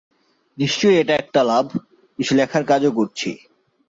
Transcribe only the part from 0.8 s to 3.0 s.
এটা একটা লাভ! কিছু লেখার কাজও